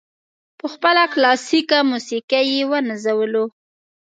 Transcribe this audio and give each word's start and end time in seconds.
په 0.59 0.65
خپله 0.73 1.03
کلاسیکه 1.13 1.79
موسیقي 1.91 2.41
یې 2.53 2.61
ونازولو. 2.69 3.45